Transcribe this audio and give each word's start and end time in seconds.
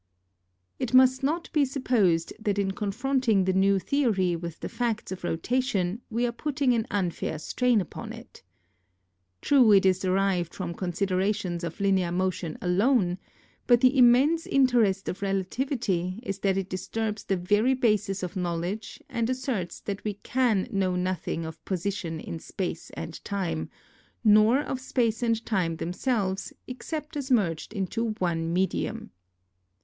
It 0.79 0.95
must 0.95 1.21
not 1.21 1.47
be 1.53 1.63
supposed 1.63 2.33
that 2.39 2.57
in 2.57 2.71
confronting 2.71 3.45
the 3.45 3.53
new 3.53 3.77
theory 3.77 4.35
with 4.35 4.59
the 4.59 4.67
facts 4.67 5.11
of 5.11 5.23
rotation, 5.23 6.01
we 6.09 6.25
are 6.25 6.31
putting 6.31 6.73
an 6.73 6.87
unfair 6.89 7.37
strain' 7.37 7.79
upon 7.79 8.11
it. 8.11 8.41
True, 9.43 9.71
it 9.73 9.85
is 9.85 9.99
derived 9.99 10.55
from 10.55 10.73
con 10.73 10.91
siderations 10.91 11.63
of 11.63 11.79
linear 11.79 12.11
motion 12.11 12.57
alone, 12.63 13.19
but 13.67 13.79
the 13.81 13.95
immense 13.95 14.47
interest 14.47 15.07
of 15.07 15.21
relativity 15.21 16.19
is 16.23 16.39
that 16.39 16.57
it 16.57 16.67
disturbs 16.67 17.23
the 17.23 17.37
very 17.37 17.75
basis 17.75 18.23
of 18.23 18.35
knowledge 18.35 18.99
and 19.07 19.29
asserts 19.29 19.81
that 19.81 20.03
we 20.03 20.15
can 20.23 20.67
know 20.71 20.95
nothing 20.95 21.45
of 21.45 21.63
position 21.63 22.19
in 22.19 22.39
space 22.39 22.89
and 22.95 23.23
time; 23.23 23.69
nor 24.23 24.61
of 24.61 24.79
space 24.81 25.21
and 25.21 25.45
time 25.45 25.75
them 25.75 25.93
selves 25.93 26.51
except 26.65 27.15
as 27.15 27.29
merged 27.29 27.71
into 27.71 28.13
one 28.17 28.51
medium. 28.51 29.11